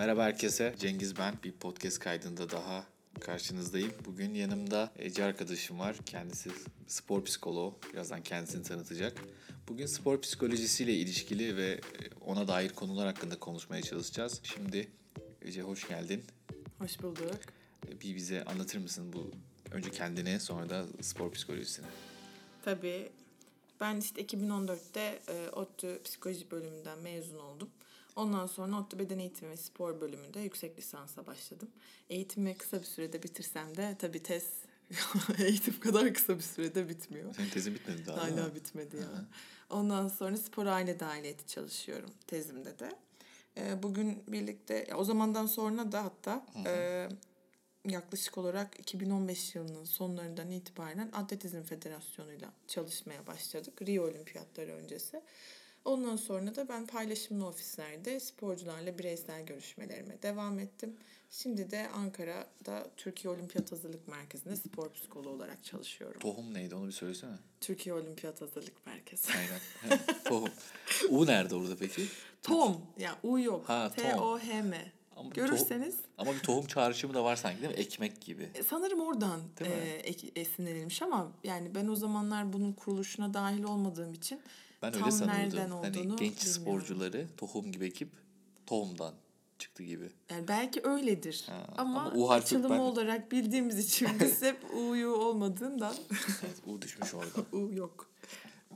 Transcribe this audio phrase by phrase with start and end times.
[0.00, 0.74] Merhaba herkese.
[0.78, 1.34] Cengiz ben.
[1.44, 2.84] Bir podcast kaydında daha
[3.20, 3.92] karşınızdayım.
[4.04, 5.96] Bugün yanımda Ece arkadaşım var.
[6.06, 6.50] Kendisi
[6.86, 7.78] spor psikoloğu.
[7.92, 9.24] Birazdan kendisini tanıtacak.
[9.68, 11.80] Bugün spor psikolojisiyle ilişkili ve
[12.26, 14.40] ona dair konular hakkında konuşmaya çalışacağız.
[14.42, 14.88] Şimdi
[15.42, 16.24] Ece hoş geldin.
[16.78, 17.40] Hoş bulduk.
[18.02, 19.30] Bir bize anlatır mısın bu
[19.70, 21.86] önce kendini sonra da spor psikolojisini?
[22.64, 23.08] Tabii.
[23.80, 27.68] Ben işte 2014'te e, ODTÜ psikoloji bölümünden mezun oldum.
[28.16, 31.68] Ondan sonra ODTÜ beden eğitimi ve spor bölümünde yüksek lisansa başladım.
[32.10, 34.44] Eğitimi kısa bir sürede bitirsem de tabii tez
[35.38, 37.34] eğitim kadar kısa bir sürede bitmiyor.
[37.34, 39.24] Senin tezin bitmedi daha Hala bitmedi ya.
[39.70, 42.98] Ondan sonra spor aile dahiliyeti çalışıyorum tezimde de.
[43.56, 47.08] E, bugün birlikte o zamandan sonra da hatta e,
[47.88, 53.82] yaklaşık olarak 2015 yılının sonlarından itibaren Atletizm Federasyonu'yla çalışmaya başladık.
[53.82, 55.22] Rio Olimpiyatları öncesi.
[55.84, 60.96] Ondan sonra da ben paylaşımlı ofislerde sporcularla bireysel görüşmelerime devam ettim.
[61.30, 66.20] Şimdi de Ankara'da Türkiye Olimpiyat Hazırlık Merkezi'nde spor psikoloğu olarak çalışıyorum.
[66.20, 67.36] Tohum neydi onu bir söylesene.
[67.60, 69.28] Türkiye Olimpiyat Hazırlık Merkezi.
[69.32, 70.00] Aynen.
[70.24, 70.48] Tohum.
[71.10, 72.02] U nerede orada peki?
[72.42, 72.80] Tom.
[72.98, 73.68] Ya U yok.
[73.68, 73.90] Ha.
[73.96, 74.92] T-O-H-M.
[75.16, 77.78] Ama Görürseniz tohum- ama bir tohum çağrışımı da var sanki değil mi?
[77.80, 78.48] Ekmek gibi.
[78.54, 79.70] E, Sanırım oradan e,
[80.36, 84.40] esinlenilmiş ama yani ben o zamanlar bunun kuruluşuna dahil olmadığım için
[84.82, 85.82] Ben tam öyle sanıyordum.
[85.82, 88.08] Hani genç sporcuları tohum gibi ekip
[88.66, 89.14] tohumdan
[89.58, 90.10] çıktı gibi.
[90.30, 95.10] Yani belki öyledir Ha, ama, ama U açılımı ben- olarak bildiğimiz için biz hep U'yu
[95.10, 97.40] olmadığından Evet, U düşmüş orada.
[97.56, 98.10] U yok.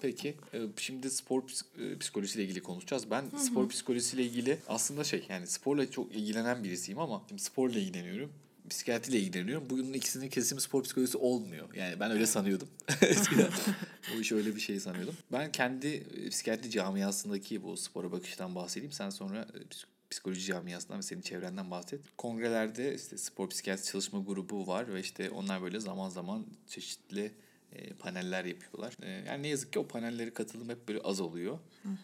[0.00, 1.42] Peki e, şimdi spor
[1.78, 3.10] e, psikolojisiyle ilgili konuşacağız.
[3.10, 8.32] Ben spor psikolojisiyle ilgili aslında şey yani sporla çok ilgilenen birisiyim ama şimdi sporla ilgileniyorum.
[8.70, 9.70] Psikiyatriyle ilgileniyorum.
[9.70, 11.74] Bunun ikisinin kesimi spor psikolojisi olmuyor.
[11.74, 12.68] Yani ben öyle sanıyordum.
[13.02, 13.50] Eskiden
[14.16, 15.14] o iş öyle bir şey sanıyordum.
[15.32, 18.92] Ben kendi e, psikiyatri camiasındaki bu spora bakıştan bahsedeyim.
[18.92, 22.00] Sen sonra e, psik- psikoloji camiasından ve senin çevrenden bahset.
[22.18, 27.32] Kongrelerde işte spor psikiyatri çalışma grubu var ve işte onlar böyle zaman zaman çeşitli
[27.74, 28.94] e, paneller yapıyorlar.
[29.02, 31.58] E, yani ne yazık ki o panelleri katılım hep böyle az oluyor.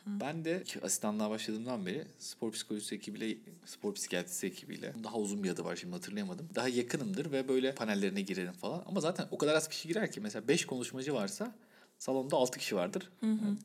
[0.06, 3.36] Ben de asistanlığa başladığımdan beri spor psikolojisi ekibiyle,
[3.66, 6.48] spor psikiyatrisi ekibiyle daha uzun bir adı var şimdi hatırlayamadım.
[6.54, 8.82] Daha yakınımdır ve böyle panellerine girerim falan.
[8.86, 11.54] Ama zaten o kadar az kişi girer ki mesela 5 konuşmacı varsa
[12.00, 13.10] salonda 6 kişi vardır.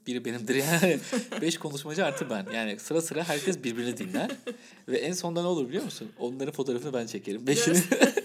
[0.07, 0.99] Biri benimdir yani.
[1.41, 2.47] 5 konuşmacı artı ben.
[2.53, 4.31] Yani sıra sıra herkes birbirini dinler.
[4.87, 6.11] Ve en sonunda ne olur biliyor musun?
[6.19, 7.47] Onların fotoğrafını ben çekerim.
[7.47, 7.77] Beşini.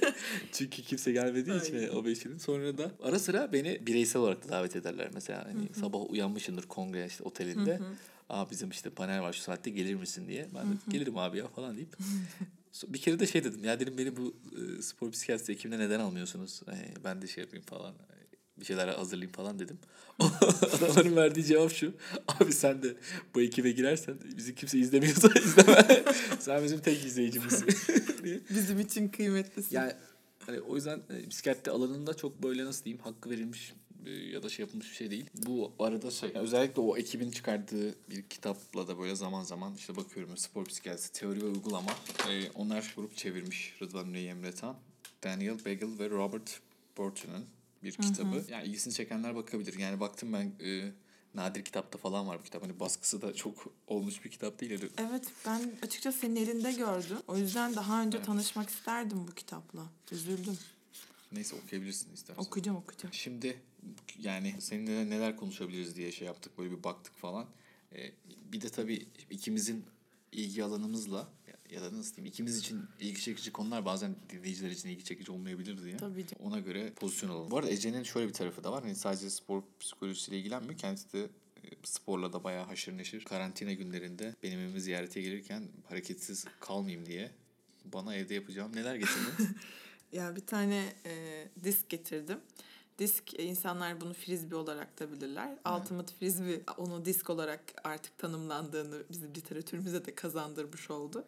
[0.52, 1.88] Çünkü kimse gelmediği için Aynen.
[1.88, 2.38] o beşinin.
[2.38, 5.10] Sonra da ara sıra beni bireysel olarak da davet ederler.
[5.14, 7.80] Mesela hani sabah uyanmışındır kongre işte otelinde.
[8.28, 10.48] Aa bizim işte panel var şu saatte gelir misin diye.
[10.54, 11.96] Ben de gelirim abi ya falan deyip.
[12.88, 16.60] Bir kere de şey dedim ya dedim beni bu e, spor psikiyatrisi ekibine neden almıyorsunuz?
[16.68, 17.94] E, ben de şey yapayım falan.
[18.60, 19.78] Bir şeyler hazırlayayım falan dedim.
[20.78, 21.92] Adamların verdiği cevap şu.
[22.28, 22.94] Abi sen de
[23.34, 26.04] bu ekibe girersen bizi kimse izlemiyorsa izleme.
[26.38, 27.68] sen bizim tek izleyicimizsin.
[28.50, 29.76] Bizim için kıymetlisin.
[29.76, 29.92] Yani
[30.46, 33.72] hani o yüzden e, psikiyatri alanında çok böyle nasıl diyeyim hakkı verilmiş
[34.06, 35.26] e, ya da şey yapılmış bir şey değil.
[35.34, 39.96] Bu arada şey yani özellikle o ekibin çıkardığı bir kitapla da böyle zaman zaman işte
[39.96, 41.90] bakıyorum spor psikiyatrisi teori ve uygulama.
[42.30, 44.76] E, onlar grup çevirmiş Rıdvan Üney Emre Tan,
[45.24, 46.60] Daniel Bagel ve Robert
[46.96, 47.46] Burton'un
[47.82, 48.44] bir kitabı.
[48.48, 49.78] Yani ilgisini çekenler bakabilir.
[49.78, 50.92] Yani baktım ben e,
[51.34, 52.62] nadir kitapta falan var bu kitap.
[52.62, 54.80] Hani baskısı da çok olmuş bir kitap değil.
[54.98, 57.16] Evet ben açıkçası senin elinde gördüm.
[57.28, 59.86] O yüzden daha önce tanışmak isterdim bu kitapla.
[60.12, 60.58] Üzüldüm.
[61.32, 62.42] Neyse okuyabilirsin istersen.
[62.42, 63.14] Okuyacağım okuyacağım.
[63.14, 63.60] Şimdi
[64.18, 67.46] yani seninle neler konuşabiliriz diye şey yaptık böyle bir baktık falan.
[67.94, 68.12] Ee,
[68.52, 69.84] bir de tabii ikimizin
[70.32, 71.28] ilgi alanımızla
[71.72, 75.84] ya- da nasıl diyeyim ikimiz için ilgi çekici konular bazen dinleyiciler için ilgi çekici olmayabilir
[75.84, 75.96] diye.
[75.96, 76.44] Tabii canım.
[76.52, 77.50] Ona göre pozisyon alalım.
[77.50, 78.82] Bu arada Ece'nin şöyle bir tarafı da var.
[78.82, 80.78] Hani sadece spor psikolojisiyle ilgilenmiyor.
[80.78, 83.24] Kendisi de e, sporla da bayağı haşır neşir.
[83.24, 87.30] Karantina günlerinde benim evimi ziyarete gelirken hareketsiz kalmayayım diye
[87.84, 89.48] bana evde yapacağım neler getirdin?
[90.12, 92.38] Ya bir tane e, disk getirdim.
[92.98, 95.58] Disk e, insanlar bunu frisbee olarak da bilirler.
[95.78, 101.24] Ultimate frisbee onu disk olarak artık tanımlandığını bizim literatürümüze de kazandırmış oldu.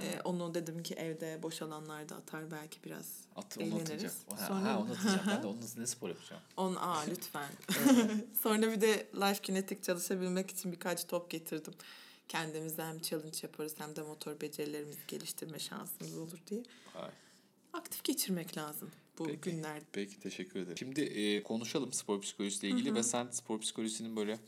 [0.00, 3.06] E, onu dedim ki evde boş alanlarda atar belki biraz
[3.36, 3.90] At, onu eğleniriz.
[3.90, 4.14] atacağım.
[4.36, 5.20] Ha, Sonra- ha, onu atacağım.
[5.26, 6.42] Ben de onun ne spor yapacağım.
[6.56, 7.48] On aa lütfen.
[8.42, 11.74] Sonra bir de life kinetik çalışabilmek için birkaç top getirdim.
[12.28, 16.62] Kendimize hem challenge yaparız hem de motor becerilerimizi geliştirme şansımız olur diye.
[16.92, 17.10] Hay.
[17.72, 19.40] Aktif geçirmek lazım bu Peki.
[19.40, 19.84] günlerde.
[19.92, 20.76] Peki teşekkür ederim.
[20.78, 24.38] Şimdi e, konuşalım spor psikolojisiyle ilgili ve sen spor psikolojisinin böyle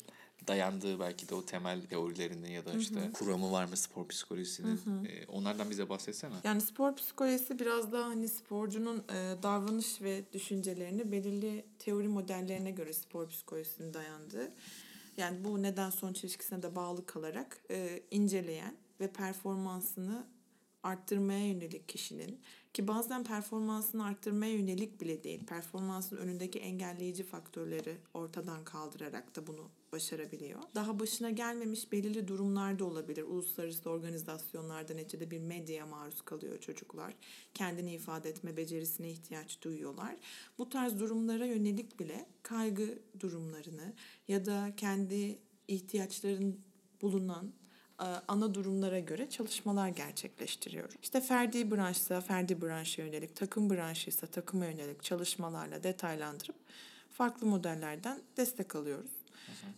[0.47, 5.27] dayandığı belki de o temel teorilerinin ya da işte kuramı var mı spor psikolojisinin e,
[5.27, 6.35] onlardan bize bahsetsene.
[6.45, 12.93] Yani spor psikolojisi biraz daha hani sporcunun e, davranış ve düşüncelerini belirli teori modellerine göre
[12.93, 14.53] spor psikolojisinin dayandığı.
[15.17, 20.27] Yani bu neden sonuç ilişkisine de bağlı kalarak e, inceleyen ve performansını
[20.83, 22.41] arttırmaya yönelik kişinin
[22.75, 25.47] ki bazen performansını arttırmaya yönelik bile değil.
[25.47, 30.61] Performansın önündeki engelleyici faktörleri ortadan kaldırarak da bunu başarabiliyor.
[30.75, 33.23] Daha başına gelmemiş belirli durumlarda olabilir.
[33.23, 37.15] Uluslararası organizasyonlarda neticede bir medyaya maruz kalıyor çocuklar.
[37.55, 40.17] Kendini ifade etme becerisine ihtiyaç duyuyorlar.
[40.59, 43.95] Bu tarz durumlara yönelik bile kaygı durumlarını
[44.29, 45.39] ya da kendi
[45.69, 46.61] ihtiyaçların
[47.03, 47.53] bulunan
[48.29, 50.93] ana durumlara göre çalışmalar gerçekleştiriyor.
[51.03, 56.57] İşte ferdi branşsa ferdi branşa yönelik, takım branşıysa takıma yönelik çalışmalarla detaylandırıp
[57.13, 59.11] farklı modellerden destek alıyoruz.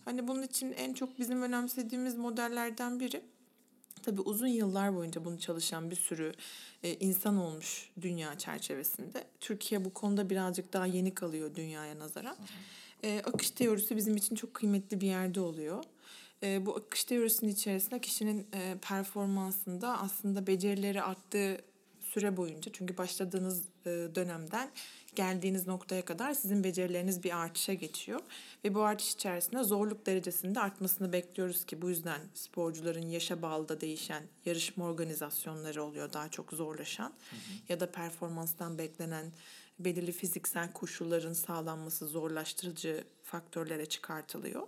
[0.05, 3.21] Hani bunun için en çok bizim önemsediğimiz modellerden biri
[4.03, 6.33] Tabii uzun yıllar boyunca bunu çalışan bir sürü
[6.83, 9.23] e, insan olmuş dünya çerçevesinde.
[9.39, 12.35] Türkiye bu konuda birazcık daha yeni kalıyor dünyaya nazaran.
[13.03, 15.83] E, akış teorisi bizim için çok kıymetli bir yerde oluyor.
[16.43, 21.57] E, bu akış teorisinin içerisinde kişinin e, performansında aslında becerileri arttığı
[22.01, 24.71] süre boyunca çünkü başladığınız e, dönemden
[25.15, 28.19] geldiğiniz noktaya kadar sizin becerileriniz bir artışa geçiyor.
[28.65, 33.81] Ve bu artış içerisinde zorluk derecesinde artmasını bekliyoruz ki bu yüzden sporcuların yaşa bağlı da
[33.81, 37.13] değişen yarışma organizasyonları oluyor daha çok zorlaşan.
[37.29, 37.39] Hı hı.
[37.69, 39.25] Ya da performanstan beklenen
[39.85, 44.67] belirli fiziksel koşulların sağlanması zorlaştırıcı faktörlere çıkartılıyor.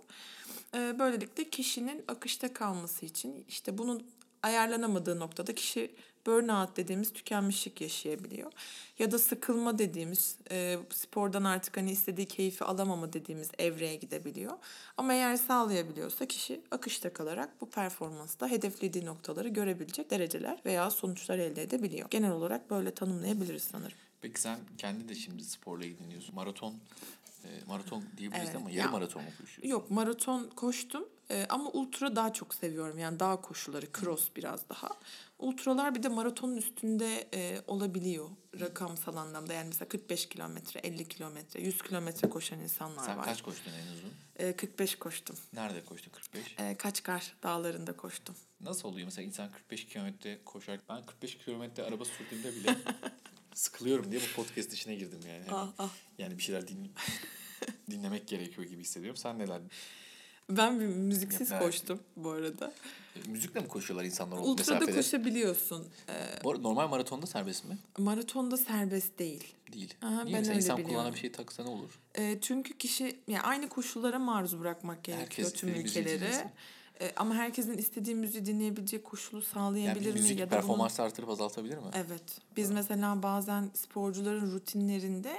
[0.74, 4.06] Böylelikle kişinin akışta kalması için işte bunun
[4.42, 5.90] ayarlanamadığı noktada kişi
[6.26, 8.52] burnout dediğimiz tükenmişlik yaşayabiliyor.
[8.98, 14.52] Ya da sıkılma dediğimiz e, spordan artık hani istediği keyfi alamama dediğimiz evreye gidebiliyor.
[14.96, 21.62] Ama eğer sağlayabiliyorsa kişi akışta kalarak bu performansta hedeflediği noktaları görebilecek dereceler veya sonuçlar elde
[21.62, 22.10] edebiliyor.
[22.10, 23.98] Genel olarak böyle tanımlayabiliriz sanırım.
[24.24, 26.34] Peki sen kendi de şimdi sporla ilgileniyorsun.
[26.34, 26.74] Maraton
[27.44, 29.68] e, maraton diyebiliriz evet, ama yarı maraton mu koşuyorsun?
[29.68, 32.98] Yok maraton koştum e, ama ultra daha çok seviyorum.
[32.98, 34.88] Yani dağ koşuları, cross biraz daha.
[35.38, 38.28] Ultralar bir de maratonun üstünde e, olabiliyor
[38.60, 39.52] rakamsal anlamda.
[39.52, 43.24] Yani mesela 45 kilometre, 50 kilometre, 100 kilometre koşan insanlar Sen var.
[43.24, 44.12] Sen kaç koştun en uzun?
[44.36, 45.36] E, 45 koştum.
[45.52, 46.54] Nerede koştun 45?
[46.58, 48.34] E, Kaçkar dağlarında koştum.
[48.60, 50.80] Nasıl oluyor mesela insan 45 kilometre koşar?
[50.88, 52.76] Ben 45 kilometre araba sürdüğümde bile
[53.54, 55.44] sıkılıyorum diye bu podcast işine girdim yani.
[55.50, 55.90] Ah, ah.
[56.18, 56.92] Yani bir şeyler din
[57.90, 59.16] dinlemek gerekiyor gibi hissediyorum.
[59.16, 59.60] Sen neler
[60.50, 62.72] ben bir müziksiz ya, koştum bu arada.
[63.16, 64.96] E, müzikle mi koşuyorlar insanlar Ultra'da mesafede?
[64.96, 65.86] koşabiliyorsun.
[66.08, 67.78] Ee, bu normal maratonda serbest mi?
[67.98, 69.54] Maratonda serbest değil.
[69.72, 69.94] Değil.
[70.02, 70.24] Aha, Niye?
[70.24, 70.94] ben Mesela öyle insan biliyorum.
[70.94, 72.00] kullanan bir şey taksa ne olur?
[72.14, 76.30] E, çünkü kişi yani aynı koşullara maruz bırakmak gerekiyor Herkes tüm ülkeleri.
[77.00, 80.20] E, ama herkesin istediği müziği dinleyebilecek koşulu sağlayabilir yani mi?
[80.20, 81.06] Müzik ya da performans bunu...
[81.06, 81.84] artırıp azaltabilir mi?
[81.94, 82.40] Evet.
[82.56, 82.74] Biz evet.
[82.74, 85.36] mesela bazen sporcuların rutinlerinde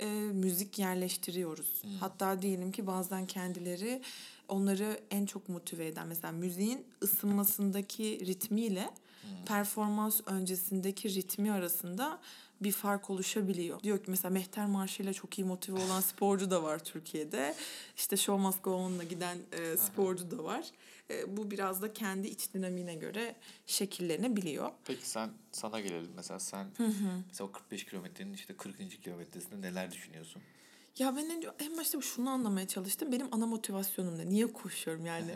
[0.00, 1.82] e, müzik yerleştiriyoruz.
[1.82, 1.90] Hmm.
[2.00, 4.02] Hatta diyelim ki bazen kendileri
[4.48, 8.84] onları en çok motive eden mesela müziğin ısınmasındaki ritmiyle
[9.22, 9.44] hmm.
[9.46, 12.18] performans öncesindeki ritmi arasında
[12.60, 13.82] bir fark oluşabiliyor.
[13.82, 17.54] Diyor ki mesela Mehter Marşı ile çok iyi motive olan sporcu da var Türkiye'de.
[17.96, 20.64] İşte Show Must Go On'la giden e, sporcu da var.
[21.10, 24.70] E, bu biraz da kendi iç dinamiğine göre şekillenebiliyor.
[24.84, 26.12] Peki sen sana gelelim.
[26.16, 27.22] Mesela sen hı hı.
[27.28, 29.02] mesela o 45 kilometrenin işte 40.
[29.02, 30.42] kilometresinde neler düşünüyorsun?
[30.98, 33.12] Ya ben en, en başta şunu anlamaya çalıştım.
[33.12, 34.28] Benim ana motivasyonum ne?
[34.28, 35.34] Niye koşuyorum yani?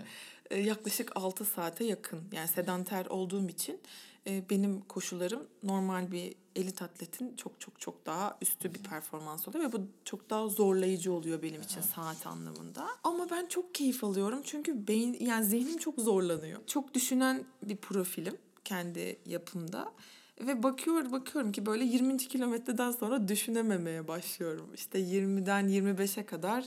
[0.51, 2.25] e, yaklaşık 6 saate yakın.
[2.33, 3.81] Yani sedanter olduğum için
[4.27, 9.73] benim koşularım normal bir elit atletin çok çok çok daha üstü bir performans oluyor ve
[9.73, 12.87] bu çok daha zorlayıcı oluyor benim için saat anlamında.
[13.05, 16.61] Ama ben çok keyif alıyorum çünkü beyin yani zihnim çok zorlanıyor.
[16.67, 19.93] Çok düşünen bir profilim kendi yapımda.
[20.41, 22.17] Ve bakıyor bakıyorum ki böyle 20.
[22.17, 24.75] kilometreden sonra düşünememeye başlıyorum.
[24.75, 26.65] İşte 20'den 25'e kadar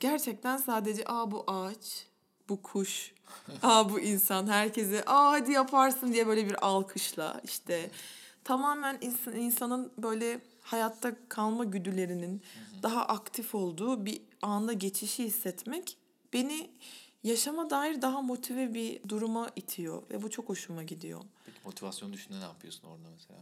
[0.00, 2.06] gerçekten sadece aa bu ağaç,
[2.50, 3.12] bu kuş,
[3.62, 7.90] aa bu insan herkese aa hadi yaparsın diye böyle bir alkışla işte
[8.44, 12.42] tamamen insan, insanın böyle hayatta kalma güdülerinin
[12.82, 15.96] daha aktif olduğu bir anda geçişi hissetmek
[16.32, 16.70] beni
[17.24, 21.20] yaşama dair daha motive bir duruma itiyor ve bu çok hoşuma gidiyor.
[21.46, 23.40] Peki motivasyon düşünde ne yapıyorsun orada mesela?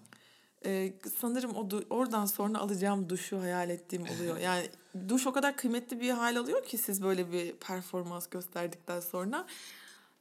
[0.64, 4.38] Ee, sanırım o du- oradan sonra alacağım duşu hayal ettiğim oluyor.
[4.40, 4.68] Yani
[5.08, 9.46] duş o kadar kıymetli bir hal alıyor ki siz böyle bir performans gösterdikten sonra.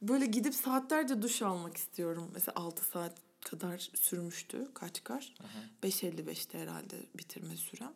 [0.02, 2.30] Böyle gidip saatlerce duş almak istiyorum.
[2.34, 3.12] Mesela 6 saat
[3.44, 5.34] kadar sürmüştü kaç kar.
[5.82, 7.92] 5.55'te herhalde bitirme sürem.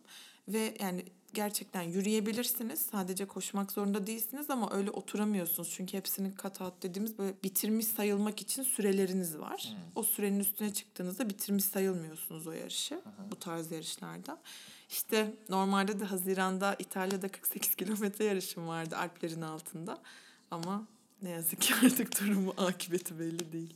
[0.48, 2.80] Ve yani gerçekten yürüyebilirsiniz.
[2.80, 5.70] Sadece koşmak zorunda değilsiniz ama öyle oturamıyorsunuz.
[5.70, 9.68] Çünkü hepsinin kat out dediğimiz böyle bitirmiş sayılmak için süreleriniz var.
[9.68, 9.92] Hmm.
[9.94, 12.94] O sürenin üstüne çıktığınızda bitirmiş sayılmıyorsunuz o yarışı.
[12.94, 13.30] Aha.
[13.30, 14.40] Bu tarz yarışlarda.
[14.88, 20.02] İşte normalde de Haziran'da İtalya'da 48 kilometre yarışım vardı Alplerin altında.
[20.50, 20.86] Ama
[21.22, 23.74] ne yazık ki artık durumu akıbeti belli değil.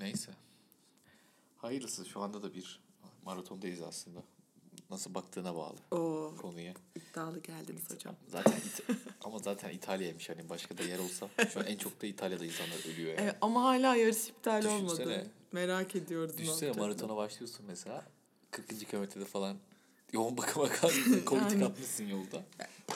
[0.00, 0.32] Neyse.
[1.56, 2.80] Hayırlısı şu anda da bir
[3.24, 4.22] maratondayız aslında.
[4.92, 6.74] Nasıl baktığına bağlı Oo, konuya.
[6.96, 8.14] iddialı geldiniz hocam.
[8.28, 8.94] Zaten İta-
[9.24, 12.92] ama zaten İtalya'ymış hani başka da yer olsa şu an en çok da İtalya'da insanlar
[12.92, 13.20] ölüyor yani.
[13.20, 15.02] Evet, ama hala yarış iptal Düşünsene.
[15.06, 15.26] olmadı.
[15.52, 16.32] Merak ediyoruz.
[16.34, 16.88] ne Düşünsene yapacağız.
[16.88, 18.04] maratona başlıyorsun mesela
[18.50, 18.88] 40.
[18.90, 19.56] kilometrede falan
[20.12, 21.64] yoğun bakıma kalmışsın, kolitik Yani.
[21.64, 22.42] atmışsın yolda.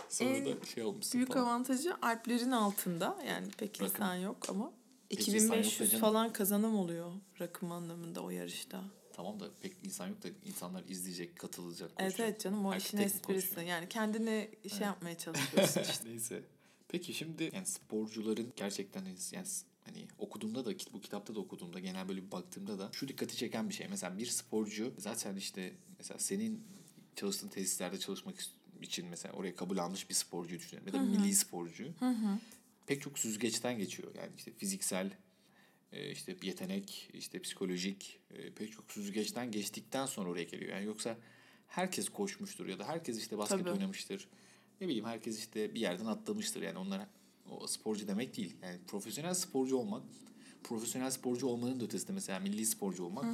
[0.09, 1.45] Sonra En da şey olmuşsun Büyük falan.
[1.45, 3.17] avantajı Alplerin altında.
[3.29, 3.87] Yani pek Rakım.
[3.87, 4.73] insan yok ama
[5.09, 6.01] Pek insan yok da 2500 canım.
[6.01, 8.81] falan kazanım oluyor rakım anlamında o yarışta.
[9.17, 12.29] Tamam da pek insan yok da insanlar izleyecek, katılacak, Evet koşacak.
[12.31, 13.49] evet canım o Herkes işin esprisi.
[13.49, 13.67] koşuyor?
[13.69, 16.09] Yani kendini şey yapmaya çalışıyorsun işte.
[16.09, 16.43] Neyse.
[16.89, 19.47] Peki şimdi yani sporcuların gerçekten yani
[19.85, 23.69] hani okuduğumda da bu kitapta da okuduğumda genel böyle bir baktığımda da şu dikkati çeken
[23.69, 23.89] bir şey.
[23.89, 26.65] Mesela bir sporcu zaten işte mesela senin
[27.15, 28.35] çalıştığın tesislerde çalışmak
[28.83, 30.87] için mesela oraya kabul almış bir sporcu düşünelim.
[30.87, 31.85] Ya da milli sporcu.
[32.87, 34.15] Pek çok süzgeçten geçiyor.
[34.15, 35.11] Yani işte fiziksel
[35.93, 40.73] e, işte yetenek, işte psikolojik e, pek çok süzgeçten geçtikten sonra oraya geliyor.
[40.73, 41.17] Yani yoksa
[41.67, 43.71] herkes koşmuştur ya da herkes işte basket Tabii.
[43.71, 44.29] oynamıştır.
[44.81, 46.63] Ne bileyim herkes işte bir yerden atlamıştır.
[46.63, 47.07] Yani onlar
[47.51, 48.57] o sporcu demek değil.
[48.63, 50.03] Yani profesyonel sporcu olmak,
[50.65, 53.25] profesyonel sporcu olmanın da ötesinde mesela milli sporcu olmak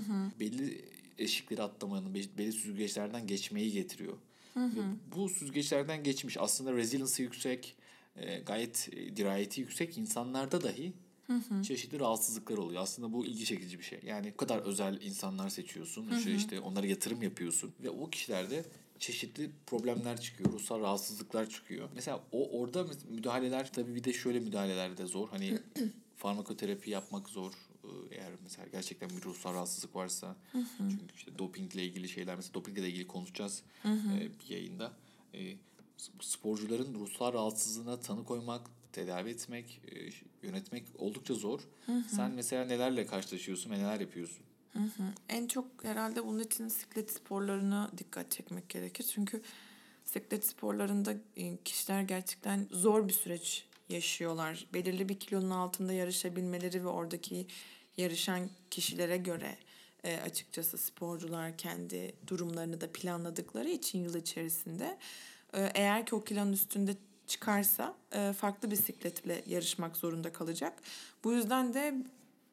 [0.41, 0.85] belli
[1.19, 4.19] eşikleri atlamanın, be- belli süzgeçlerden geçmeyi getiriyor.
[4.57, 4.81] Ve
[5.17, 7.77] bu süzgeçlerden geçmiş aslında resilience'ı yüksek,
[8.17, 10.93] e, gayet e, dirayeti yüksek insanlarda dahi
[11.63, 12.83] çeşitli rahatsızlıklar oluyor.
[12.83, 14.01] Aslında bu ilgi çekici bir şey.
[14.07, 16.09] Yani bu kadar özel insanlar seçiyorsun.
[16.19, 17.73] işte, işte onlara yatırım yapıyorsun.
[17.83, 18.65] Ve o kişilerde
[18.99, 20.53] çeşitli problemler çıkıyor.
[20.53, 21.89] Ruhsal rahatsızlıklar çıkıyor.
[21.95, 25.29] Mesela o orada müdahaleler tabii bir de şöyle müdahaleler de zor.
[25.29, 25.59] Hani
[26.17, 27.53] farmakoterapi yapmak zor.
[27.85, 30.37] Ee, Eğer mesela gerçekten bir ruhsal rahatsızlık varsa.
[30.79, 34.93] Çünkü işte dopingle ilgili şeyler mesela dopingle ilgili konuşacağız e, bir yayında.
[35.35, 35.57] E,
[36.21, 40.11] sporcuların ruhsal rahatsızlığına tanı koymak, tedavi etmek, e,
[40.47, 41.61] yönetmek oldukça zor.
[42.09, 44.45] Sen mesela nelerle karşılaşıyorsun ve neler yapıyorsun?
[45.29, 49.07] En çok herhalde bunun için siklet sporlarına dikkat çekmek gerekir.
[49.15, 49.43] Çünkü
[50.05, 54.67] siklet sporlarında e, kişiler gerçekten zor bir süreç yaşıyorlar.
[54.75, 57.47] Belirli bir kilonun altında yarışabilmeleri ve oradaki
[57.97, 59.59] yarışan kişilere göre
[60.05, 64.99] e, açıkçası sporcular kendi durumlarını da planladıkları için yıl içerisinde
[65.55, 66.97] e, eğer ki o kilonun üstünde
[67.27, 70.73] çıkarsa e, farklı bisikletle yarışmak zorunda kalacak.
[71.25, 71.95] Bu yüzden de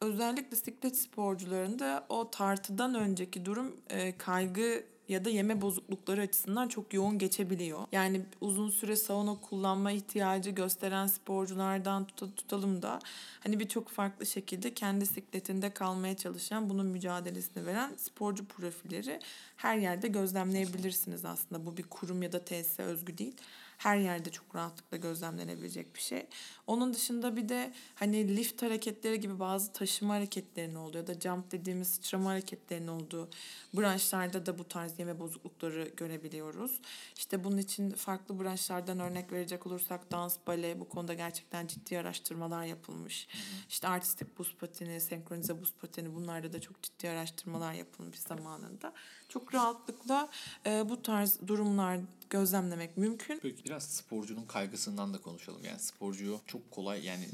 [0.02, 6.94] özellikle bisiklet sporcularında o tartıdan önceki durum e, kaygı ya da yeme bozuklukları açısından çok
[6.94, 7.80] yoğun geçebiliyor.
[7.92, 13.00] Yani uzun süre sauna kullanma ihtiyacı gösteren sporculardan tuta- tutalım da
[13.40, 19.20] hani birçok farklı şekilde kendi sikletinde kalmaya çalışan bunun mücadelesini veren sporcu profilleri
[19.56, 21.66] her yerde gözlemleyebilirsiniz aslında.
[21.66, 23.36] Bu bir kurum ya da tesise özgü değil
[23.80, 26.28] her yerde çok rahatlıkla gözlemlenebilecek bir şey.
[26.68, 31.52] Onun dışında bir de hani lift hareketleri gibi bazı taşıma hareketlerinin olduğu ya da jump
[31.52, 33.30] dediğimiz sıçrama hareketlerinin olduğu
[33.74, 36.82] branşlarda da bu tarz yeme bozuklukları görebiliyoruz.
[37.18, 42.64] İşte bunun için farklı branşlardan örnek verecek olursak dans, bale bu konuda gerçekten ciddi araştırmalar
[42.64, 43.28] yapılmış.
[43.70, 48.94] İşte artistik buz pateni, senkronize buz pateni bunlarda da çok ciddi araştırmalar yapılmış zamanında.
[49.30, 50.30] Çok rahatlıkla
[50.66, 53.40] e, bu tarz durumlar gözlemlemek mümkün.
[53.40, 55.64] Peki biraz sporcunun kaygısından da konuşalım.
[55.66, 57.30] Yani sporcu çok kolay yani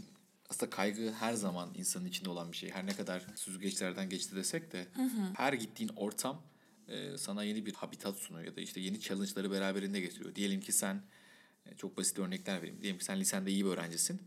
[0.49, 2.69] aslında kaygı her zaman insanın içinde olan bir şey.
[2.69, 4.87] Her ne kadar süzgeçlerden geçti desek de
[5.35, 6.41] her gittiğin ortam
[6.87, 10.35] e, sana yeni bir habitat sunuyor ya da işte yeni challenge'ları beraberinde getiriyor.
[10.35, 11.01] Diyelim ki sen
[11.65, 12.81] e, çok basit örnekler vereyim.
[12.81, 14.21] Diyelim ki sen lisende iyi bir öğrencisin.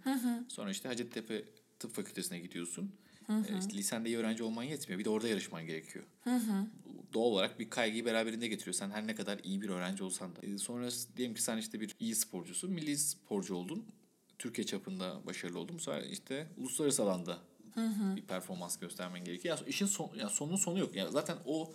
[0.48, 1.44] Sonra işte Hacettepe
[1.78, 2.92] Tıp Fakültesine gidiyorsun.
[3.28, 4.98] E, işte lisende iyi öğrenci olman yetmiyor.
[4.98, 6.04] Bir de orada yarışman gerekiyor.
[7.14, 8.74] Doğal olarak bir kaygıyı beraberinde getiriyor.
[8.74, 10.40] Sen her ne kadar iyi bir öğrenci olsan da.
[10.46, 12.70] E, sonra diyelim ki sen işte bir iyi sporcusun.
[12.70, 13.84] Milli sporcu oldun.
[14.38, 15.76] Türkiye çapında başarılı oldun.
[15.76, 17.38] Bu sefer işte uluslararası alanda
[18.16, 19.58] bir performans göstermen gerekiyor.
[19.58, 20.96] Ya işin son, ya sonun sonu yok.
[20.96, 21.72] Ya zaten o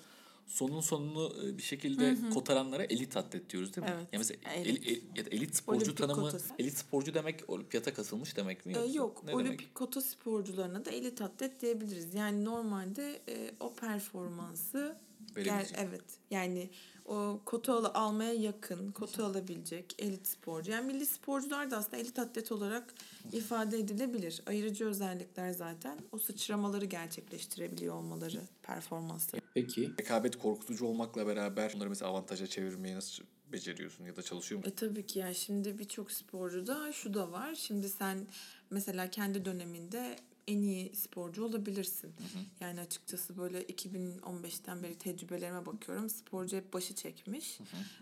[0.53, 3.93] sonun sonunu bir şekilde kotaranlara elit atlet diyoruz değil mi?
[3.97, 4.87] Evet, Ya mesela elit.
[4.87, 6.53] el- el- elit sporcu Olimpik tanımı kotası.
[6.59, 8.73] elit sporcu demek olimpiyata katılmış demek mi?
[8.73, 9.45] Ee, yoksa yok, ne demek?
[9.45, 12.13] olimpik kota sporcularına da elit atlet diyebiliriz.
[12.15, 14.97] Yani normalde e, o performansı
[15.35, 15.77] Verebilecek.
[15.79, 16.03] evet.
[16.31, 16.69] Yani
[17.05, 20.71] o kota al- almaya yakın, kota alabilecek elit sporcu.
[20.71, 22.93] Yani milli sporcular da aslında elit atlet olarak
[23.31, 24.41] ifade edilebilir.
[24.47, 29.41] Ayırıcı özellikler zaten o sıçramaları gerçekleştirebiliyor olmaları performansları.
[29.53, 29.91] Peki.
[29.99, 34.71] Rekabet korkutucu olmakla beraber bunları mesela avantaja çevirmeyi nasıl beceriyorsun ya da çalışıyor musun?
[34.71, 37.55] E tabii ki yani şimdi birçok sporcuda şu da var.
[37.55, 38.27] Şimdi sen
[38.69, 40.15] mesela kendi döneminde
[40.47, 42.13] en iyi sporcu olabilirsin.
[42.59, 46.09] Yani açıkçası böyle 2015'ten beri tecrübelerime bakıyorum.
[46.09, 47.59] Sporcu hep başı çekmiş.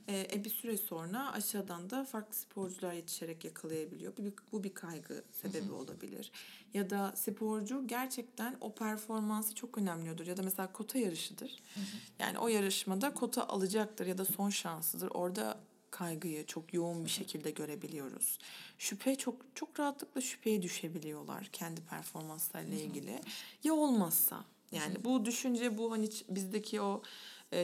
[0.07, 4.17] Ee, e, bir süre sonra aşağıdan da farklı sporcular yetişerek yakalayabiliyor.
[4.17, 6.31] Bu bir, bu bir kaygı sebebi olabilir.
[6.73, 10.27] Ya da sporcu gerçekten o performansı çok önemliyordur.
[10.27, 11.63] Ya da mesela kota yarışıdır.
[12.19, 15.09] Yani o yarışmada kota alacaktır ya da son şansıdır.
[15.11, 15.59] Orada
[15.91, 18.37] kaygıyı çok yoğun bir şekilde görebiliyoruz.
[18.77, 23.19] Şüphe çok çok rahatlıkla şüpheye düşebiliyorlar kendi performanslarıyla ilgili.
[23.63, 27.01] Ya olmazsa yani bu düşünce bu hani bizdeki o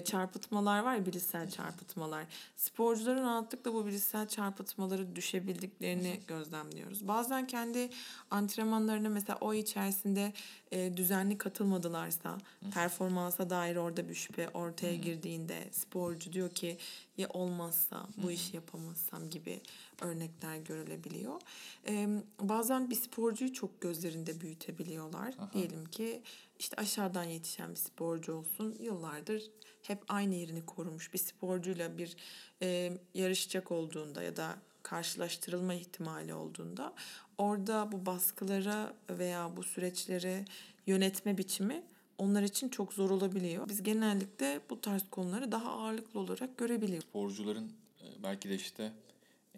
[0.06, 2.26] çarpıtmalar var ya bilişsel çarpıtmalar.
[2.56, 7.08] Sporcuların rahatlıkla bu bilişsel çarpıtmaları düşebildiklerini gözlemliyoruz.
[7.08, 7.90] Bazen kendi
[8.32, 10.34] antrenmanlarına mesela o içerisinde
[10.72, 12.38] e, düzenli katılmadılarsa
[12.74, 16.78] performansa dair orada bir şüphe ortaya girdiğinde sporcu diyor ki
[17.18, 19.62] ya olmazsa bu işi yapamazsam gibi
[20.02, 21.42] örnekler görülebiliyor.
[21.88, 22.08] E,
[22.42, 25.34] bazen bir sporcuyu çok gözlerinde büyütebiliyorlar.
[25.54, 26.22] Diyelim ki
[26.60, 29.44] işte aşağıdan yetişen bir sporcu olsun yıllardır
[29.88, 32.16] hep aynı yerini korumuş bir sporcuyla bir
[32.62, 36.94] e, yarışacak olduğunda ya da karşılaştırılma ihtimali olduğunda
[37.38, 40.46] orada bu baskılara veya bu süreçleri
[40.88, 41.84] yönetme biçimi
[42.18, 43.70] onlar için çok zor olabiliyor.
[43.70, 47.10] Biz genellikle bu tarz konuları daha ağırlıklı olarak görebiliyoruz.
[47.10, 48.92] Sporcuların e, belki de işte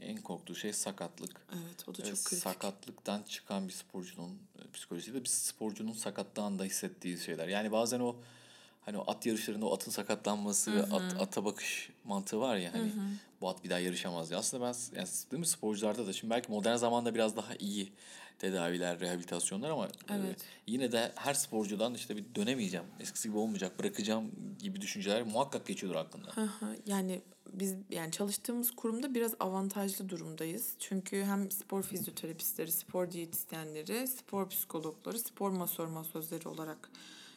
[0.01, 1.41] en korktuğu şey sakatlık.
[1.53, 2.39] Evet o da çok kritik.
[2.39, 7.47] sakatlıktan çıkan bir sporcunun e, psikolojisi de bir sporcunun sakatlığında hissettiği şeyler.
[7.47, 8.15] Yani bazen o
[8.89, 12.91] hani o at yarışlarında o atın sakatlanması ve at, ata bakış mantığı var ya hani
[13.41, 14.39] bu at bir daha yarışamaz diye.
[14.39, 17.91] Aslında ben yani, değil mi sporcularda da şimdi belki modern zamanda biraz daha iyi
[18.39, 20.45] tedaviler, rehabilitasyonlar ama e, Evet.
[20.67, 25.99] yine de her sporcudan işte bir dönemeyeceğim, eskisi gibi olmayacak, bırakacağım gibi düşünceler muhakkak geçiyordur
[25.99, 26.31] aklında.
[26.35, 26.75] Hı hı.
[26.85, 27.21] yani
[27.53, 30.73] biz yani çalıştığımız kurumda biraz avantajlı durumdayız.
[30.79, 36.89] Çünkü hem spor fizyoterapistleri, spor diyetisyenleri, spor psikologları, spor masör masözleri olarak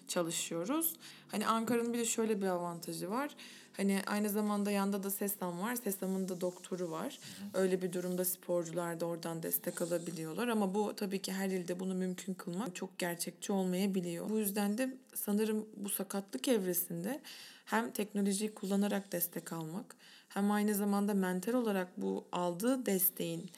[0.09, 0.97] çalışıyoruz.
[1.29, 3.37] Hani Ankara'nın bir de şöyle bir avantajı var.
[3.77, 5.75] Hani aynı zamanda yanda da SESAM var.
[5.75, 7.19] SESAM'ın da doktoru var.
[7.55, 10.49] Öyle bir durumda sporcular da oradan destek alabiliyorlar.
[10.49, 14.31] Ama bu tabii ki her ilde bunu mümkün kılmak çok gerçekçi olmayabiliyor.
[14.31, 17.21] Bu yüzden de sanırım bu sakatlık evresinde
[17.65, 19.97] hem teknolojiyi kullanarak destek almak
[20.29, 23.51] hem aynı zamanda mental olarak bu aldığı desteğin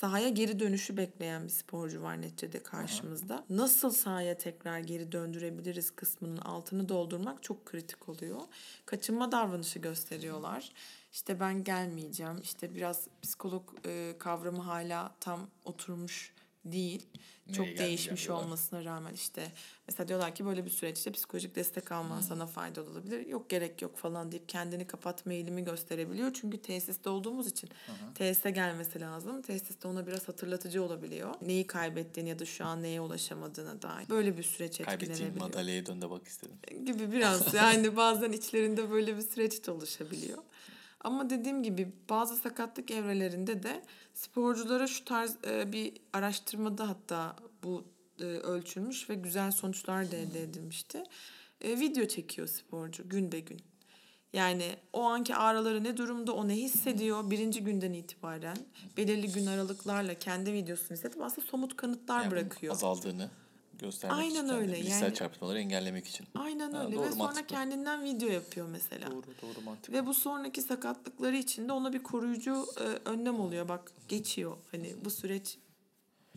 [0.00, 3.44] sahaya geri dönüşü bekleyen bir sporcu var neticede karşımızda.
[3.50, 8.40] Nasıl sahaya tekrar geri döndürebiliriz kısmının altını doldurmak çok kritik oluyor.
[8.86, 10.72] Kaçınma davranışı gösteriyorlar.
[11.12, 12.40] İşte ben gelmeyeceğim.
[12.42, 16.32] İşte biraz psikolog e, kavramı hala tam oturmuş
[16.72, 17.06] değil.
[17.46, 18.44] Çok gelmeyeceğim değişmiş diyorlar.
[18.44, 19.52] olmasına rağmen işte
[19.88, 23.26] mesela diyorlar ki böyle bir süreçte psikolojik destek alman sana faydalı olabilir.
[23.26, 26.32] Yok gerek yok falan deyip kendini kapatma eğilimi gösterebiliyor.
[26.32, 27.70] Çünkü tesiste olduğumuz için
[28.14, 29.42] tesise gelmesi lazım.
[29.42, 31.34] Tesiste ona biraz hatırlatıcı olabiliyor.
[31.42, 34.08] Neyi kaybettiğini ya da şu an neye ulaşamadığına dair.
[34.08, 36.56] Böyle bir süreç Kaybettiğin etkilenebiliyor madalyaya dön de bak istedim.
[36.84, 40.38] gibi biraz yani bazen içlerinde böyle bir süreç de oluşabiliyor.
[41.00, 43.82] Ama dediğim gibi bazı sakatlık evrelerinde de
[44.14, 47.84] sporculara şu tarz e, bir araştırmada hatta bu
[48.20, 51.04] e, ölçülmüş ve güzel sonuçlar da elde edilmişti.
[51.60, 53.60] E, video çekiyor sporcu gün be gün.
[54.32, 58.56] Yani o anki ağrıları ne durumda, o ne hissediyor birinci günden itibaren
[58.96, 62.72] belirli gün aralıklarla kendi videosunu izletip aslında somut kanıtlar Yani bırakıyor.
[62.72, 63.30] Azaldığını
[63.78, 64.48] göstermek Aynen için.
[64.48, 66.26] öyle, Bilişsel yani- çarpıtmaları engellemek için.
[66.34, 67.46] Aynen Ha, öyle doğru, ve sonra mantıklı.
[67.46, 69.10] kendinden video yapıyor mesela.
[69.10, 69.92] Doğru doğru mantıklı.
[69.94, 73.68] Ve bu sonraki sakatlıkları için de ona bir koruyucu e, önlem oluyor.
[73.68, 74.56] Bak geçiyor.
[74.70, 75.58] Hani bu süreç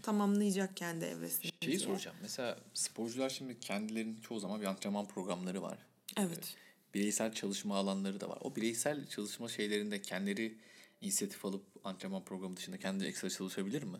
[0.03, 1.41] tamamlayacak kendi evresini.
[1.63, 1.79] Şeyi diye.
[1.79, 2.17] soracağım.
[2.21, 5.77] Mesela sporcular şimdi kendilerinin çoğu zaman bir antrenman programları var.
[6.17, 6.55] Evet.
[6.93, 8.37] Bireysel çalışma alanları da var.
[8.41, 10.57] O bireysel çalışma şeylerinde kendileri
[11.01, 13.97] inisiyatif alıp antrenman programı dışında kendileri ekstra çalışabilir mi?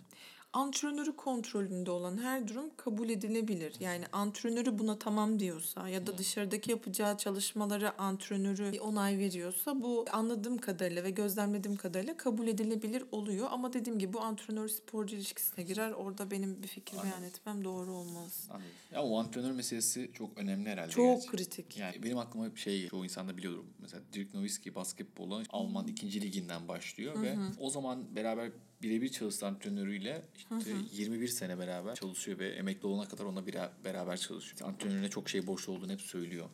[0.54, 3.76] Antrenörü kontrolünde olan her durum kabul edilebilir.
[3.80, 10.06] Yani antrenörü buna tamam diyorsa ya da dışarıdaki yapacağı çalışmalara antrenörü bir onay veriyorsa bu
[10.12, 13.48] anladığım kadarıyla ve gözlemlediğim kadarıyla kabul edilebilir oluyor.
[13.52, 15.92] Ama dediğim gibi bu antrenör sporcu ilişkisine girer.
[15.92, 18.48] Orada benim bir fikir beyan etmem doğru olmaz.
[18.50, 18.72] Anladım.
[18.92, 20.92] Ya o antrenör meselesi çok önemli herhalde.
[20.92, 21.28] Çok gerçi.
[21.28, 21.78] kritik.
[21.78, 23.64] Yani benim aklıma hep şey çoğu insan da biliyordur.
[23.80, 30.22] Mesela Dirk Nowitzki basketbola Alman ikinci liginden başlıyor ve o zaman beraber birebir çalıştığı antrenörüyle
[30.60, 34.54] işte 21 sene beraber çalışıyor ve emekli olana kadar bira- beraber çalışıyor.
[34.54, 36.50] İşte antrenörüne çok şey borçlu olduğunu hep söylüyor.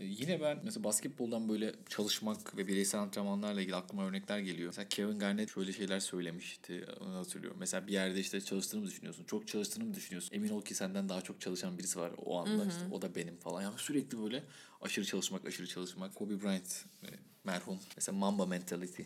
[0.00, 4.66] Ee, yine ben mesela basketboldan böyle çalışmak ve bireysel antrenmanlarla ilgili aklıma örnekler geliyor.
[4.68, 6.86] Mesela Kevin Garnett şöyle şeyler söylemişti.
[7.00, 7.56] Onu hatırlıyorum.
[7.60, 9.24] Mesela bir yerde işte çalıştığını mı düşünüyorsun?
[9.24, 10.34] Çok çalıştığını mı düşünüyorsun?
[10.34, 12.80] Emin ol ki senden daha çok çalışan birisi var o anda işte.
[12.90, 13.62] O da benim falan.
[13.62, 14.42] Yani sürekli böyle
[14.80, 16.14] aşırı çalışmak, aşırı çalışmak.
[16.14, 17.08] Kobe Bryant e,
[17.44, 17.78] merhum.
[17.96, 19.02] Mesela Mamba mentality.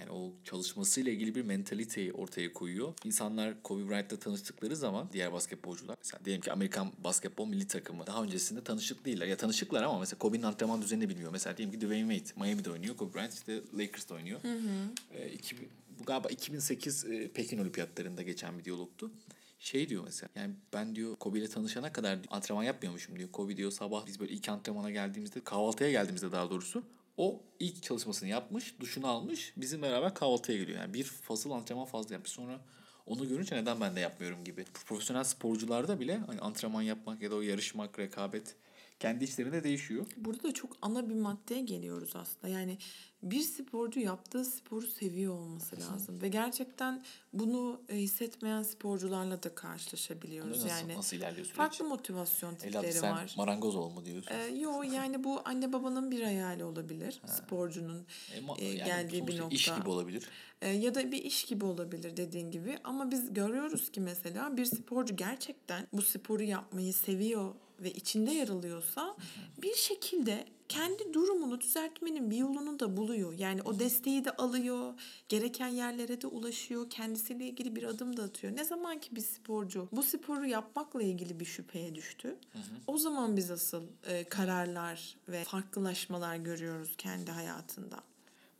[0.00, 2.94] Yani o çalışmasıyla ilgili bir mentaliteyi ortaya koyuyor.
[3.04, 8.22] İnsanlar Kobe Bryant'la tanıştıkları zaman diğer basketbolcular mesela diyelim ki Amerikan basketbol milli takımı daha
[8.22, 9.26] öncesinde tanışık değiller.
[9.26, 11.32] Ya tanışıklar ama mesela Kobe'nin antrenman düzenini bilmiyor.
[11.32, 12.96] Mesela diyelim ki Dwayne Wade Miami'de oynuyor.
[12.96, 14.42] Kobe Bryant işte Lakers'ta oynuyor.
[14.42, 15.18] Hı hı.
[15.18, 15.68] E, 2000,
[16.00, 19.10] bu galiba 2008 e, Pekin Olimpiyatlarında geçen bir diyalogtu
[19.58, 23.30] şey diyor mesela yani ben diyor Kobe ile tanışana kadar antrenman yapmıyormuşum diyor.
[23.32, 26.82] Kobe diyor sabah biz böyle ilk antrenmana geldiğimizde kahvaltıya geldiğimizde daha doğrusu
[27.16, 30.80] o ilk çalışmasını yapmış, duşunu almış, bizim beraber kahvaltıya geliyor.
[30.80, 32.32] Yani bir fasıl antrenman fazla yapmış.
[32.32, 32.60] Sonra
[33.06, 34.64] onu görünce neden ben de yapmıyorum gibi.
[34.86, 38.56] Profesyonel sporcularda bile hani antrenman yapmak ya da o yarışmak, rekabet
[39.00, 40.06] kendi içlerinde değişiyor.
[40.16, 42.48] Burada da çok ana bir maddeye geliyoruz aslında.
[42.48, 42.78] Yani
[43.22, 46.22] bir sporcu yaptığı sporu seviyor olması lazım.
[46.22, 50.64] Ve gerçekten bunu e, hissetmeyen sporcularla da karşılaşabiliyoruz.
[50.64, 51.56] Nasıl, yani nasıl ilerliyor süreç?
[51.56, 53.34] Farklı motivasyon tipleri sen var.
[53.36, 54.30] marangoz ol mu diyorsun?
[54.34, 57.20] Ee, yo yani bu anne babanın bir hayali olabilir.
[57.22, 57.28] Ha.
[57.28, 59.54] Sporcunun e, ma- e, yani geldiği bir nokta.
[59.54, 60.28] iş gibi olabilir.
[60.62, 62.78] E, ya da bir iş gibi olabilir dediğin gibi.
[62.84, 68.48] Ama biz görüyoruz ki mesela bir sporcu gerçekten bu sporu yapmayı seviyor ve içinde yer
[68.48, 69.16] alıyorsa
[69.62, 73.32] bir şekilde kendi durumunu düzeltmenin bir yolunu da buluyor.
[73.38, 74.94] Yani o desteği de alıyor,
[75.28, 78.56] gereken yerlere de ulaşıyor, kendisiyle ilgili bir adım da atıyor.
[78.56, 82.62] Ne zaman ki bir sporcu bu sporu yapmakla ilgili bir şüpheye düştü, hı hı.
[82.86, 88.02] o zaman biz asıl e, kararlar ve farklılaşmalar görüyoruz kendi hayatında.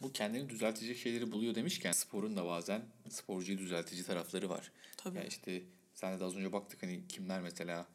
[0.02, 4.72] Bu kendini düzeltecek şeyleri buluyor demişken sporun da bazen sporcuyu düzeltici tarafları var.
[4.96, 5.16] Tabii.
[5.16, 5.62] Yani işte
[5.94, 7.86] sen de az önce baktık hani kimler mesela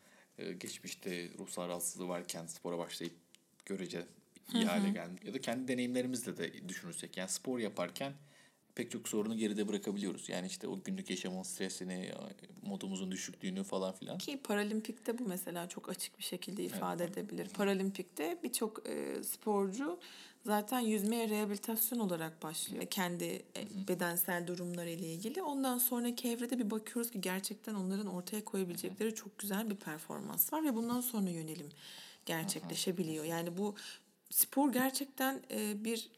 [0.59, 3.13] geçmişte ruhsal rahatsızlığı varken spora başlayıp
[3.65, 4.05] görece
[4.53, 5.23] iyi hale gelmiş.
[5.23, 8.13] Ya da kendi deneyimlerimizle de düşünürsek yani spor yaparken
[8.75, 10.29] pek çok sorunu geride bırakabiliyoruz.
[10.29, 12.11] Yani işte o günlük yaşamın stresini,
[12.61, 14.17] modumuzun düşüklüğünü falan filan.
[14.17, 17.17] Ki paralimpikte bu mesela çok açık bir şekilde ifade evet.
[17.17, 17.49] edebilir.
[17.49, 19.99] Paralimpikte birçok e, sporcu
[20.45, 22.85] zaten yüzmeye rehabilitasyon olarak başlıyor.
[22.85, 23.87] Kendi Hı-hı.
[23.87, 25.41] bedensel durumları ile ilgili.
[25.41, 29.15] Ondan sonraki evrede bir bakıyoruz ki gerçekten onların ortaya koyabilecekleri Hı-hı.
[29.15, 31.69] çok güzel bir performans var ve bundan sonra yönelim
[32.25, 33.25] gerçekleşebiliyor.
[33.25, 33.75] Yani bu
[34.29, 36.09] spor gerçekten e, bir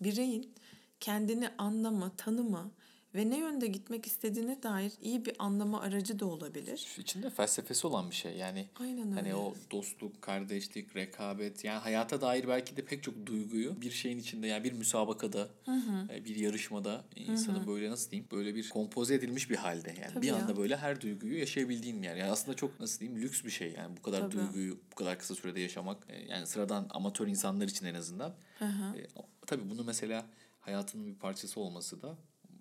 [0.00, 0.54] bireyin
[1.00, 2.70] kendini anlama, tanıma
[3.14, 6.86] ve ne yönde gitmek istediğine dair iyi bir anlama aracı da olabilir.
[6.98, 8.36] İçinde felsefesi olan bir şey.
[8.36, 9.14] Yani Aynen öyle.
[9.14, 14.18] hani o dostluk, kardeşlik, rekabet yani hayata dair belki de pek çok duyguyu bir şeyin
[14.18, 16.12] içinde yani bir müsabakada, hı hı.
[16.12, 17.66] E, bir yarışmada insanın hı hı.
[17.66, 20.36] böyle nasıl diyeyim böyle bir kompoze edilmiş bir halde yani Tabii bir ya.
[20.36, 22.16] anda böyle her duyguyu yaşayabildiğin yer.
[22.16, 24.32] Yani aslında çok nasıl diyeyim lüks bir şey yani bu kadar Tabii.
[24.32, 28.34] duyguyu bu kadar kısa sürede yaşamak e, yani sıradan amatör insanlar için en azından.
[28.58, 28.96] Hı hı.
[28.98, 29.06] E,
[29.46, 30.26] tabii bunu mesela
[30.60, 32.16] hayatının bir parçası olması da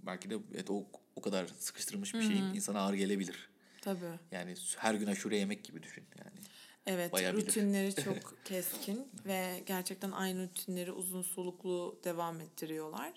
[0.06, 0.86] belki de evet, o,
[1.16, 3.50] o kadar sıkıştırılmış bir şeyin insana ağır gelebilir.
[3.82, 4.20] Tabii.
[4.32, 6.40] Yani her gün aşure yemek gibi düşün yani.
[6.86, 13.14] Evet Bayağı rutinleri çok keskin ve gerçekten aynı rutinleri uzun soluklu devam ettiriyorlar.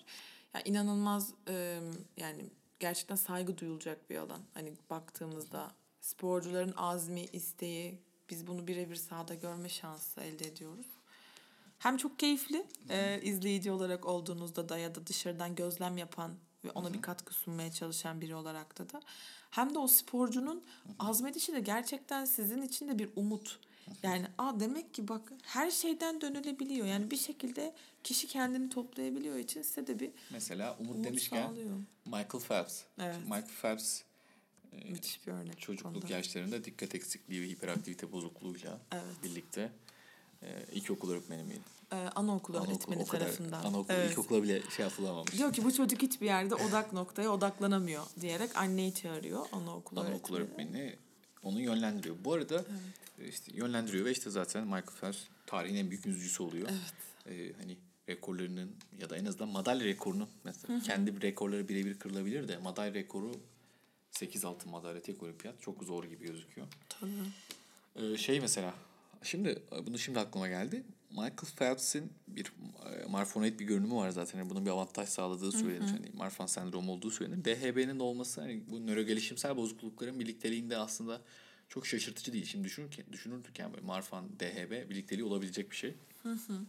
[0.53, 1.33] Yani inanılmaz
[2.17, 2.45] yani
[2.79, 4.41] gerçekten saygı duyulacak bir alan.
[4.53, 10.87] Hani baktığımızda sporcuların azmi, isteği biz bunu birebir sahada görme şansı elde ediyoruz.
[11.83, 16.31] Hem çok keyifli e, izleyici olarak olduğunuzda da ya da dışarıdan gözlem yapan
[16.65, 16.93] ve ona Hı-hı.
[16.93, 19.01] bir katkı sunmaya çalışan biri olarak da da
[19.49, 20.93] hem de o sporcunun Hı-hı.
[20.99, 23.59] azmedişi de gerçekten sizin için de bir umut.
[24.03, 26.87] Yani a demek ki bak her şeyden dönülebiliyor.
[26.87, 31.77] Yani bir şekilde kişi kendini toplayabiliyor için size de bir Mesela umut, umut demişken sağlıyor.
[32.05, 32.81] Michael Phelps.
[32.99, 33.17] Evet.
[33.23, 34.01] Michael Phelps
[34.71, 35.61] e, Müthiş bir örnek.
[35.61, 39.23] Çocukluk yaşlarında dikkat eksikliği ve hiperaktivite bozukluğuyla evet.
[39.23, 39.71] birlikte
[40.71, 41.59] ilkokul öğretmeni miydi?
[41.91, 43.63] Ee, anaokulu Anaokul, öğretmeni kadar, tarafından.
[43.63, 44.11] Anaokul, evet.
[44.11, 45.37] ilkokula bile şey yapılamamış.
[45.37, 50.69] Diyor ki bu çocuk hiçbir yerde odak noktaya odaklanamıyor diyerek anneyi çağırıyor anaokul, anaokul öğretmeni.
[50.69, 50.95] öğretmeni
[51.43, 52.15] onu yönlendiriyor.
[52.25, 53.27] Bu arada evet.
[53.27, 56.69] E, işte yönlendiriyor ve işte zaten Michael Phelps tarihin en büyük yüzücüsü oluyor.
[56.71, 56.93] Evet.
[57.37, 57.77] Ee, hani
[58.09, 60.83] rekorlarının ya da en azından madalya rekorunu mesela Hı-hı.
[60.83, 63.31] kendi rekorları birebir kırılabilir de madalya rekoru
[64.11, 66.67] 8 altın madalya tek olimpiyat çok zor gibi gözüküyor.
[66.89, 67.11] Tabii.
[67.95, 68.73] Ee, şey mesela
[69.23, 70.83] şimdi bunu şimdi aklıma geldi.
[71.09, 72.53] Michael Phelps'in bir
[72.85, 74.39] e, marfonoid bir görünümü var zaten.
[74.39, 75.87] Yani bunun bir avantaj sağladığı söylenir.
[75.87, 77.45] Hani Marfan sendromu olduğu söylenir.
[77.45, 81.21] DHB'nin olması hani bu nöro gelişimsel bozuklukların birlikteliğinde aslında
[81.69, 82.45] çok şaşırtıcı değil.
[82.45, 85.95] Şimdi düşünürken, düşünürken böyle Marfan, DHB birlikteliği olabilecek bir şey.
[86.23, 86.59] Hı hı.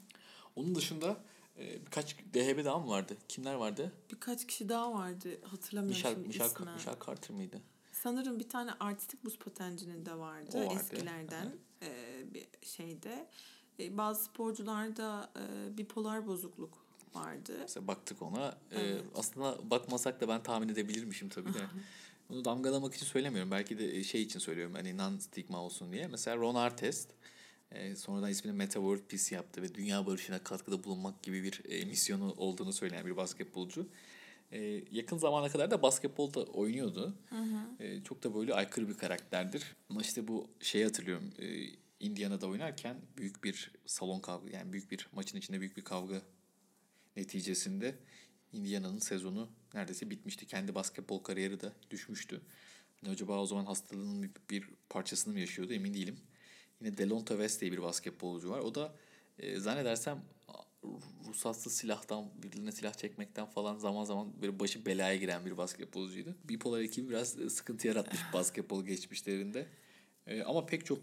[0.56, 1.16] Onun dışında
[1.58, 3.16] e, birkaç DHB daha mı vardı?
[3.28, 3.92] Kimler vardı?
[4.12, 5.28] Birkaç kişi daha vardı.
[5.42, 6.74] Hatırlamıyorum Michel, şimdi Michel, ismen.
[6.74, 7.60] Michel Carter mıydı?
[7.92, 10.74] Sanırım bir tane artistik buz patencinin de vardı, o vardı.
[10.74, 11.58] eskilerden e,
[12.34, 13.28] bir şeyde.
[13.80, 17.56] E, bazı sporcularda e, bipolar bozukluk vardı.
[17.60, 18.58] Mesela baktık ona.
[18.70, 19.00] E, evet.
[19.00, 21.58] E, aslında bakmasak da ben tahmin edebilirmişim tabii de.
[22.28, 23.50] Bunu damgalamak için söylemiyorum.
[23.50, 24.74] Belki de şey için söylüyorum.
[24.74, 26.06] Hani non stigma olsun diye.
[26.06, 27.10] Mesela Ron Artest
[27.72, 31.84] E, sonradan ismini Meta World Peace yaptı ve dünya barışına katkıda bulunmak gibi bir e,
[31.84, 33.86] misyonu olduğunu söyleyen bir basketbolcu.
[34.52, 37.14] E, yakın zamana kadar da basketbolda oynuyordu.
[37.80, 39.76] E, çok da böyle aykırı bir karakterdir.
[39.90, 41.30] Ama işte bu şeyi hatırlıyorum.
[41.38, 41.66] E,
[42.00, 46.22] Indiana'da oynarken büyük bir salon kavga yani büyük bir maçın içinde büyük bir kavga
[47.16, 47.94] neticesinde
[48.52, 50.46] Indiana'nın sezonu neredeyse bitmişti.
[50.46, 52.40] Kendi basketbol kariyeri de düşmüştü.
[53.00, 56.16] Hani acaba o zaman hastalığının bir, bir parçasını mı yaşıyordu emin değilim.
[56.80, 58.58] Yine Delonta West diye bir basketbolcu var.
[58.58, 58.94] O da
[59.38, 60.24] e, zannedersem
[61.28, 66.34] ruhsatsız silahtan, birilerine silah çekmekten falan zaman zaman böyle başı belaya giren bir basketbolcuydu.
[66.44, 69.66] Bipolar ekibi biraz sıkıntı yaratmış basketbol geçmişlerinde.
[70.26, 70.98] E, ama pek çok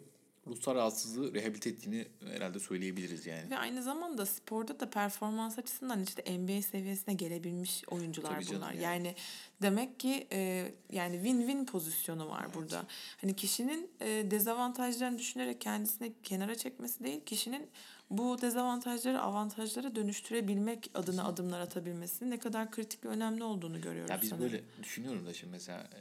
[0.47, 3.49] ruhsal rahatsızlığı rehabilite ettiğini herhalde söyleyebiliriz yani.
[3.49, 8.73] Ve aynı zamanda sporda da performans açısından işte NBA seviyesine gelebilmiş oyuncular Tabii bunlar.
[8.73, 8.83] yani.
[8.83, 9.15] Yani.
[9.61, 12.83] demek ki e, yani win-win pozisyonu var burada.
[13.21, 17.69] Hani kişinin e, dezavantajlarını düşünerek kendisini kenara çekmesi değil, kişinin
[18.11, 24.09] bu dezavantajları avantajlara dönüştürebilmek adına adımlar atabilmesinin ne kadar kritik ve önemli olduğunu görüyoruz.
[24.11, 24.45] Ya biz sanırım.
[24.45, 25.99] böyle düşünüyorum da şimdi mesela e,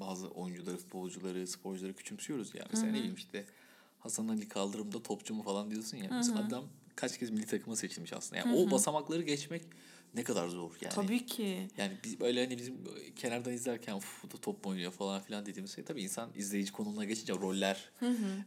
[0.00, 2.66] bazı oyuncuları, futbolcuları, sporcuları küçümsüyoruz ya.
[2.72, 3.44] Mesela ne bileyim işte
[3.98, 6.10] Hasan Ali kaldırımda topçu mu falan diyorsun ya.
[6.10, 6.64] Mesela adam
[6.96, 8.36] kaç kez milli takıma seçilmiş aslında.
[8.36, 9.62] Yani o basamakları geçmek
[10.14, 10.94] ne kadar zor yani.
[10.94, 11.68] Tabii ki.
[11.76, 12.74] Yani biz böyle hani bizim
[13.16, 17.04] kenardan izlerken "Uf, bu da top oynuyor falan filan dediğimiz şey tabii insan izleyici konumuna
[17.04, 17.90] geçince roller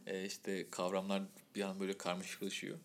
[0.06, 1.22] e, işte kavramlar
[1.54, 2.78] bir an böyle karmaşıklaşıyor.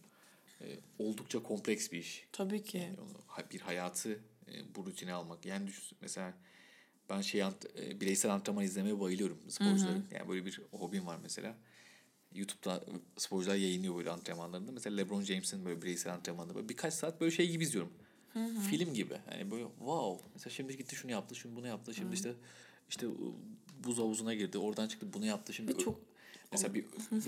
[0.62, 2.28] E, oldukça kompleks bir iş.
[2.32, 2.78] Tabii ki.
[2.78, 5.46] Yani onu, bir hayatı e, bu rutine almak.
[5.46, 6.34] Yani düşün, mesela
[7.10, 10.06] ben şey ant- e, bireysel antrenman izlemeye bayılıyorum sporcuların.
[10.12, 11.56] Yani böyle bir hobim var mesela.
[12.36, 12.84] YouTube'da
[13.18, 14.72] sporcular yayınlıyor böyle antrenmanlarında.
[14.72, 17.94] Mesela LeBron James'in böyle bireysel antrenmanında böyle birkaç saat böyle şey gibi izliyorum.
[18.70, 19.18] Film gibi.
[19.32, 20.26] Yani böyle wow.
[20.34, 21.94] Mesela şimdi gitti şunu yaptı, şunu bunu yaptı.
[21.94, 22.34] Şimdi işte
[22.90, 23.08] işte
[23.84, 24.58] buz havuzuna girdi.
[24.58, 25.54] Oradan çıktı bunu yaptı.
[25.54, 26.00] Şimdi çok-
[26.52, 26.86] mesela bir,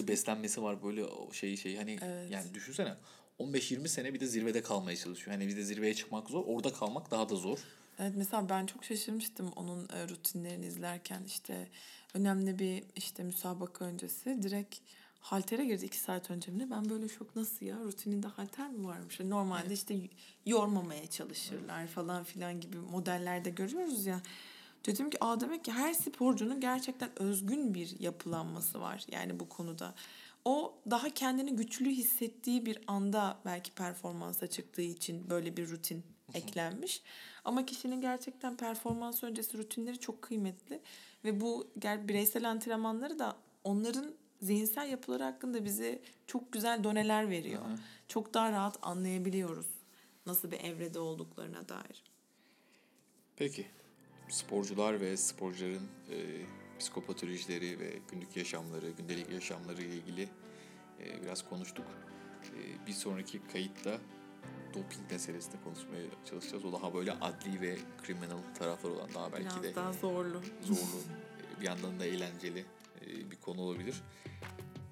[0.08, 2.96] beslenmesi var böyle o şeyi şey hani yani düşünsene
[3.42, 5.38] 15-20 sene bir de zirvede kalmaya çalışıyor.
[5.38, 6.44] Hani bir de zirveye çıkmak zor.
[6.48, 7.60] Orada kalmak daha da zor.
[8.00, 11.68] Evet mesela ben çok şaşırmıştım onun e, rutinlerini izlerken işte
[12.14, 14.80] önemli bir işte müsabaka öncesi direkt
[15.20, 16.68] haltere girdi iki saat önce mi?
[16.72, 19.20] Ben böyle şok nasıl ya rutininde halter mi varmış?
[19.20, 19.96] Normalde işte
[20.46, 24.22] yormamaya çalışırlar falan filan gibi modellerde görüyoruz ya.
[24.86, 29.94] Dedim ki aa demek ki her sporcunun gerçekten özgün bir yapılanması var yani bu konuda.
[30.46, 37.02] O daha kendini güçlü hissettiği bir anda belki performansa çıktığı için böyle bir rutin eklenmiş.
[37.46, 40.80] Ama kişinin gerçekten performans öncesi rutinleri çok kıymetli.
[41.24, 47.62] Ve bu bireysel antrenmanları da onların zihinsel yapıları hakkında bize çok güzel doneler veriyor.
[48.08, 49.68] Çok daha rahat anlayabiliyoruz
[50.26, 52.04] nasıl bir evrede olduklarına dair.
[53.36, 53.68] Peki.
[54.30, 56.18] Sporcular ve sporcuların e,
[56.82, 60.30] psikopatolojileri ve günlük yaşamları, gündelik yaşamları ile ilgili
[61.00, 61.86] e, biraz konuştuk.
[62.46, 63.98] E, bir sonraki kayıtta
[64.74, 66.66] doping meselesini konuşmaya çalışacağız.
[66.66, 70.42] O daha böyle adli ve criminal tarafları olan daha belki Biraz de daha zorlu.
[70.62, 71.02] zorlu,
[71.58, 72.66] e, bir yandan da eğlenceli
[73.02, 73.96] e, bir konu olabilir.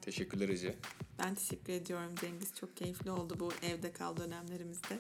[0.02, 0.76] Teşekkürler Ece.
[1.20, 2.56] Ben teşekkür ediyorum Cengiz.
[2.56, 5.00] Çok keyifli oldu bu evde kal dönemlerimizde.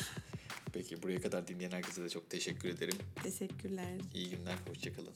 [0.72, 2.98] Peki buraya kadar dinleyen herkese de çok teşekkür ederim.
[3.22, 4.00] Teşekkürler.
[4.14, 5.12] İyi günler, hoşçakalın.